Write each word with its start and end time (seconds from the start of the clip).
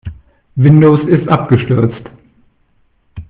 Windows 0.55 1.07
ist 1.09 1.27
abgestürzt. 1.29 2.01